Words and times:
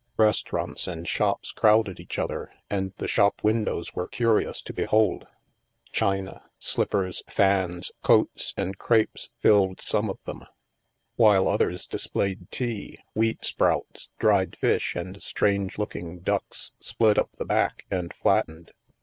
Restaurants 0.17 0.87
and 0.87 1.07
shops 1.07 1.51
crowded 1.51 1.99
each 1.99 2.17
other, 2.17 2.51
and 2.71 2.91
the 2.97 3.07
shop 3.07 3.43
windows 3.43 3.93
were 3.93 4.07
curious 4.07 4.59
to 4.63 4.73
behold. 4.73 5.27
China, 5.91 6.43
slippers, 6.57 7.21
fans, 7.29 7.91
coats, 8.01 8.55
and 8.57 8.79
crepes 8.79 9.29
filled 9.41 9.79
some 9.79 10.09
of 10.09 10.23
them, 10.23 10.41
while 11.17 11.47
others 11.47 11.85
displayed 11.85 12.49
tea, 12.49 12.97
wheat 13.13 13.45
sprouts, 13.45 14.09
dried 14.17 14.57
fish, 14.57 14.95
and 14.95 15.21
strange 15.21 15.77
looking 15.77 16.17
ducks, 16.17 16.71
split 16.79 17.19
up 17.19 17.33
the 17.35 17.45
back 17.45 17.85
and 17.91 18.11
flattened. 18.11 18.71